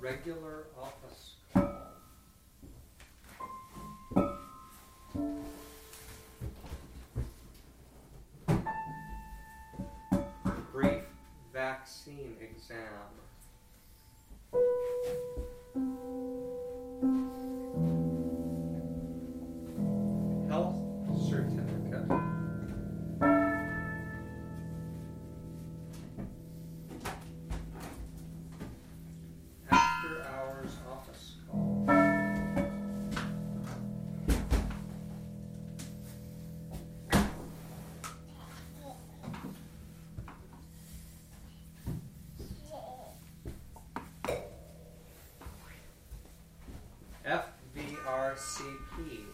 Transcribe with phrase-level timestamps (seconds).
[0.00, 1.72] Regular office call.
[10.72, 11.02] Brief
[11.52, 12.78] vaccine exam.
[48.32, 49.26] RCP.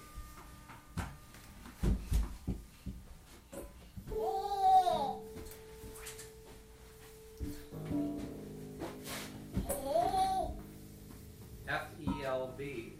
[12.28, 12.92] FELB.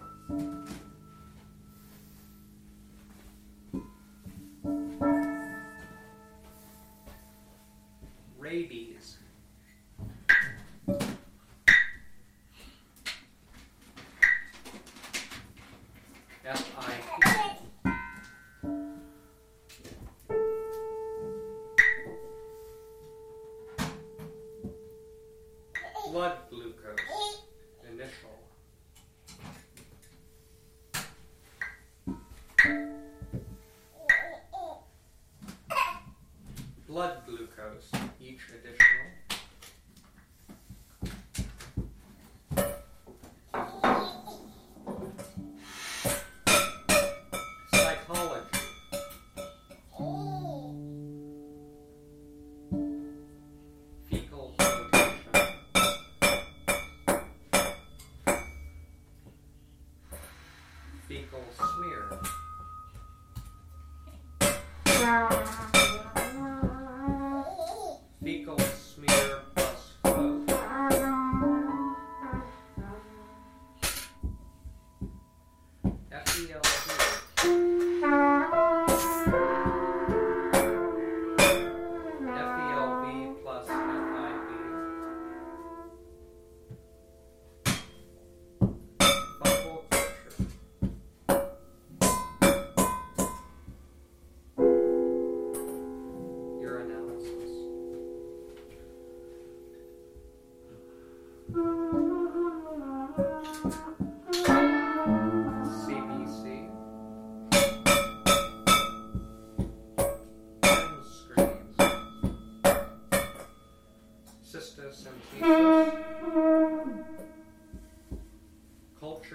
[8.39, 9.19] Rabies.
[26.19, 26.47] blood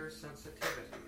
[0.09, 0.99] sensitivity.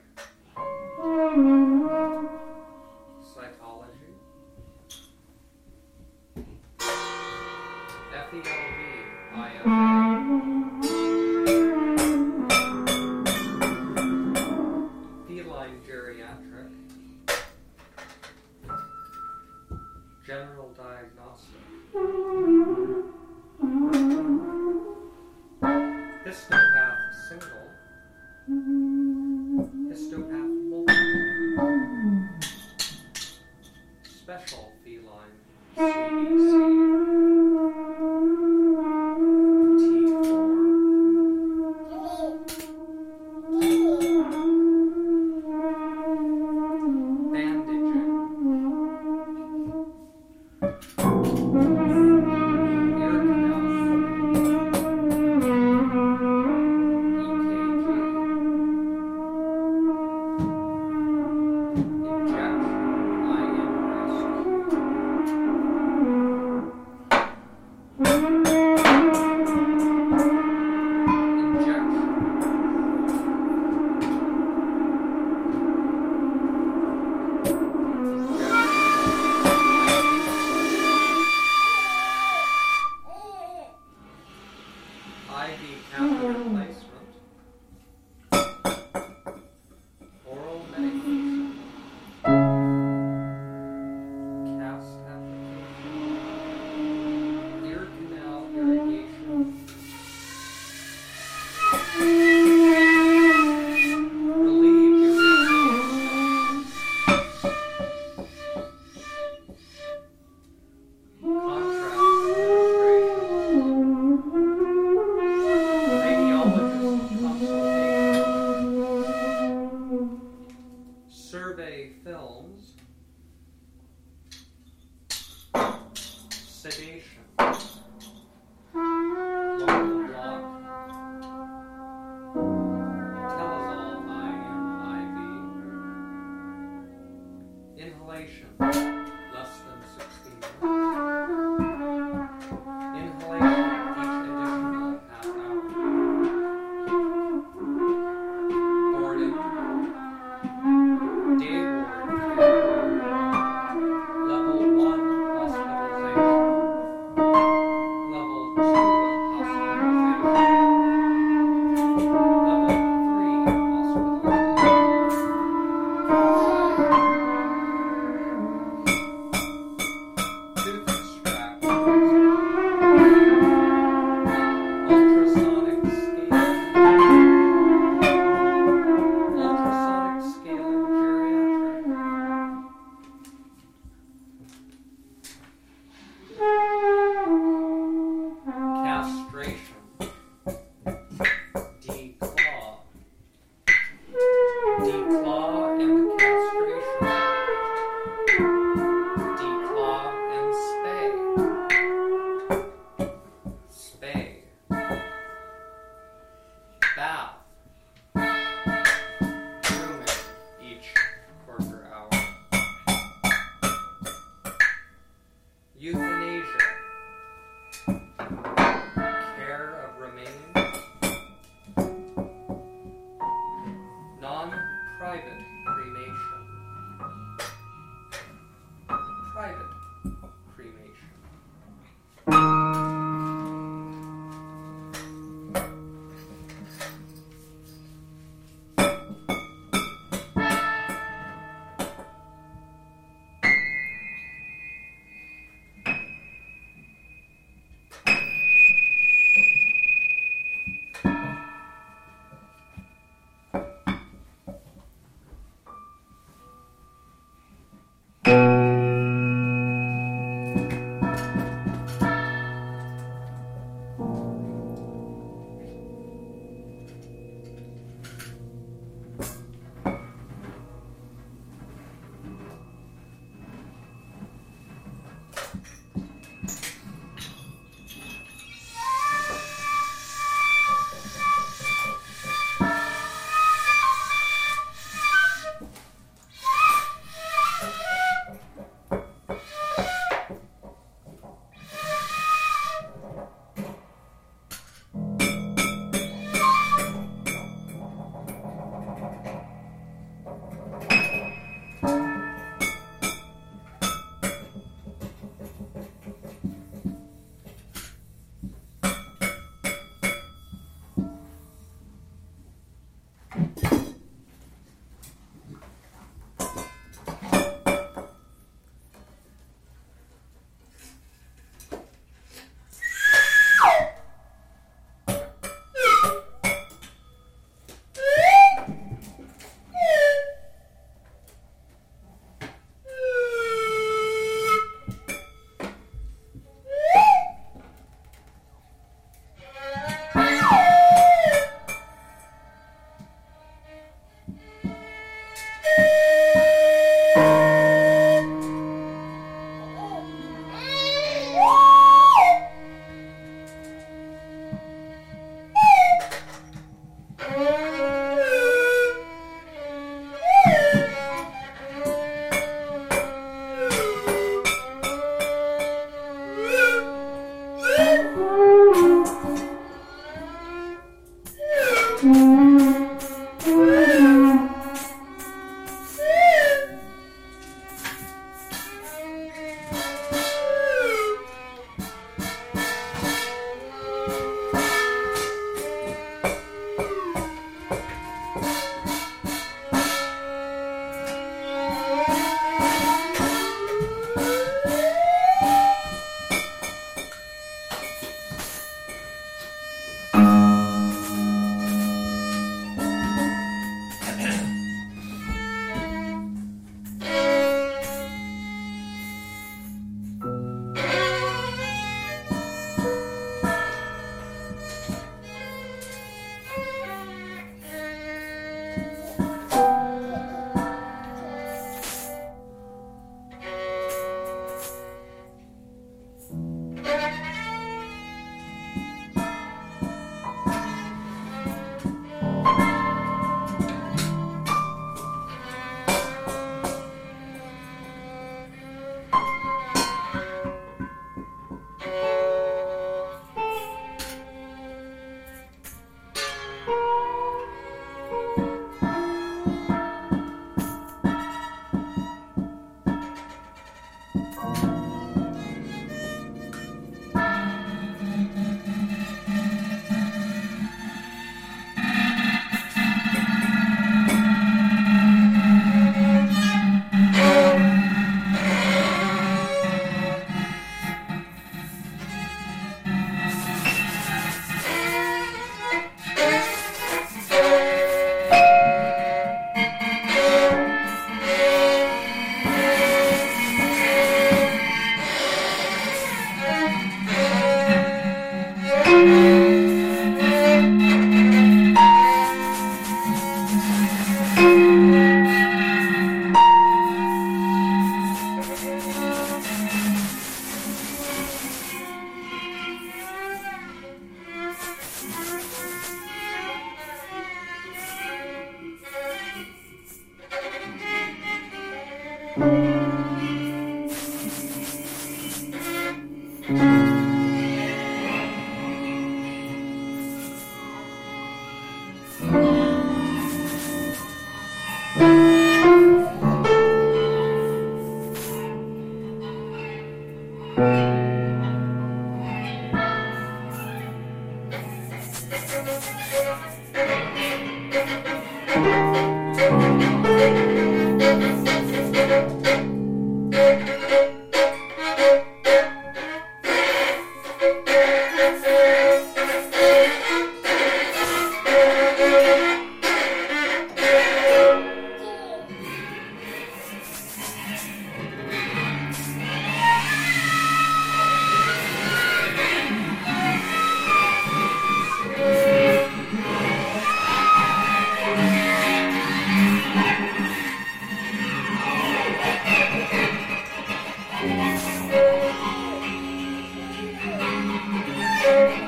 [578.35, 578.64] Okay.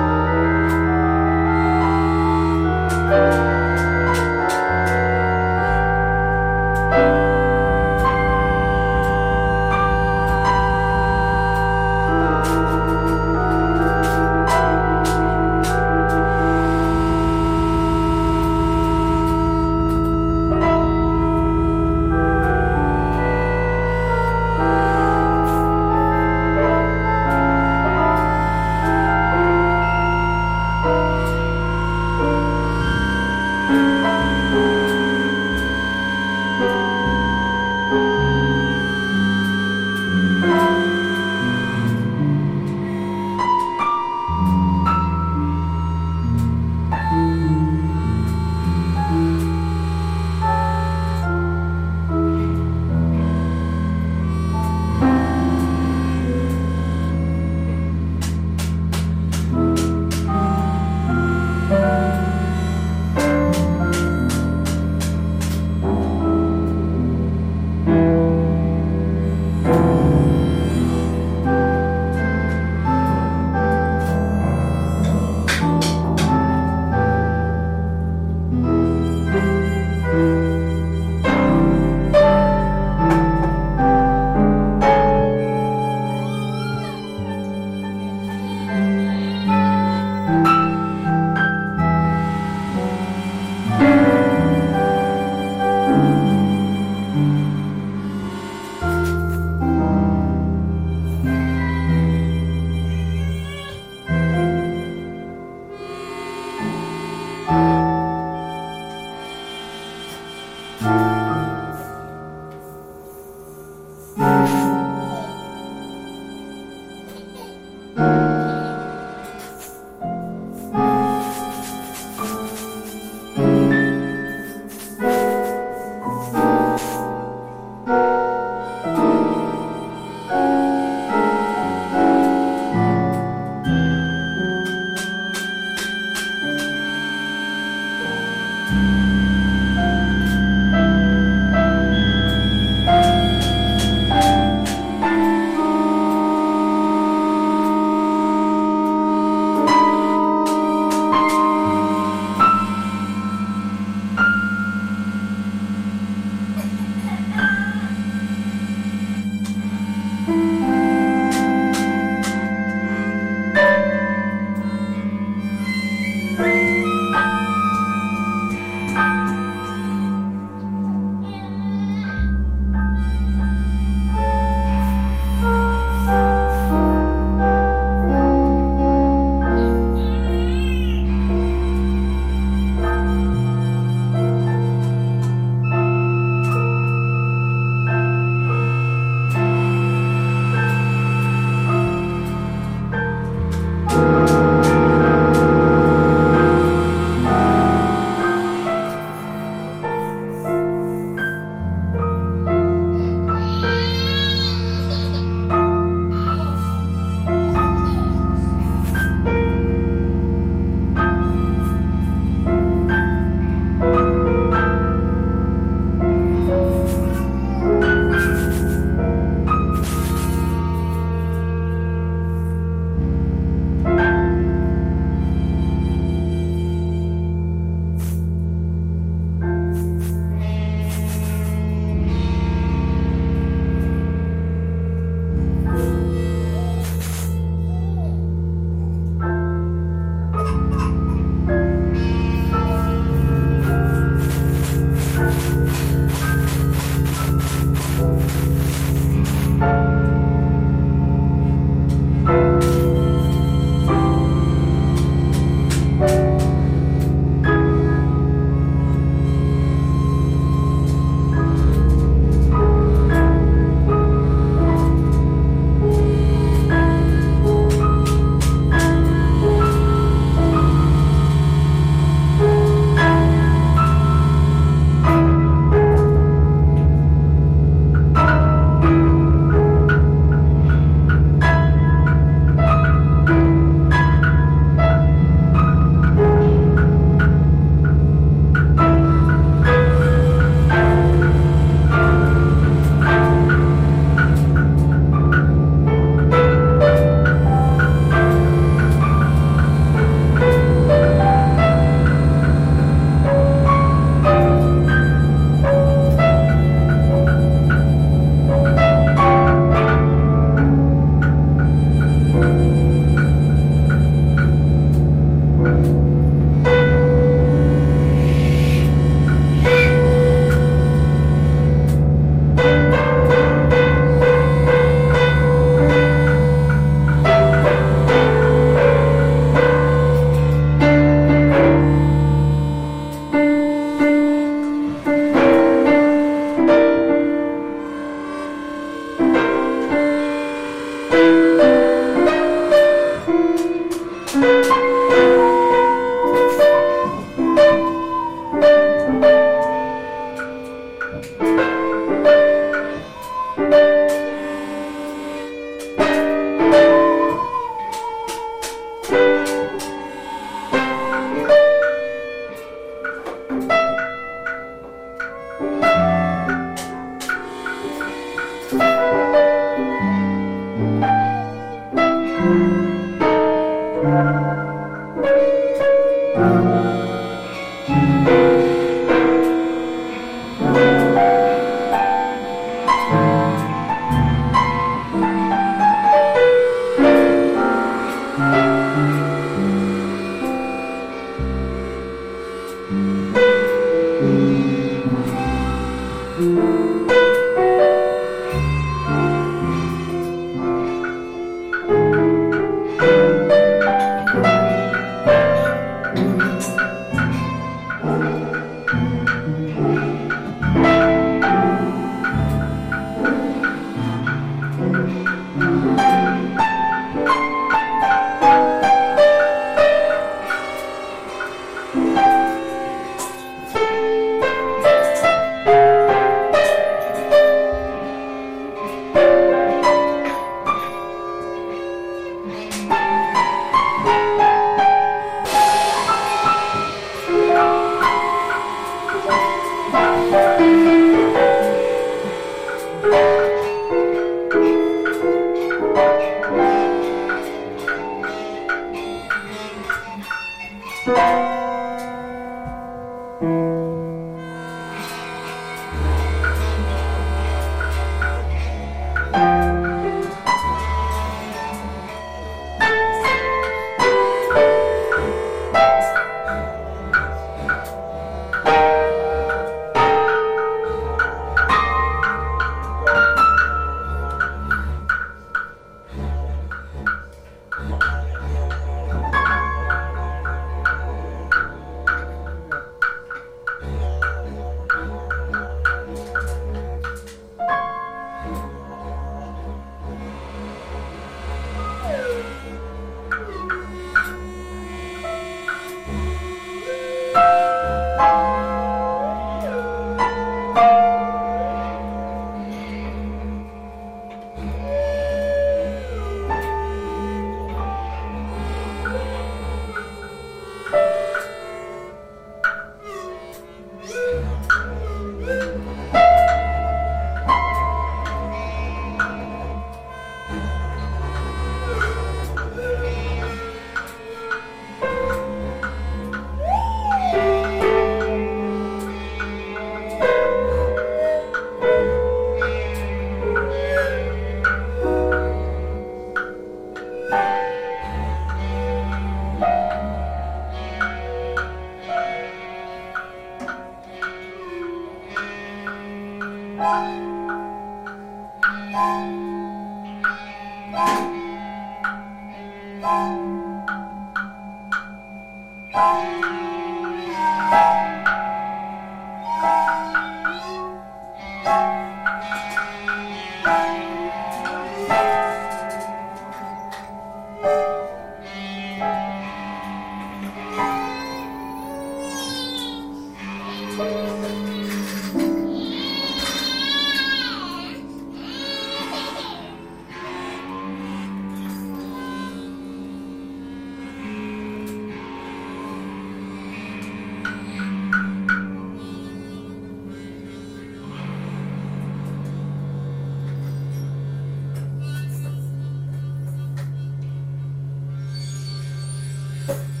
[599.67, 600.00] You.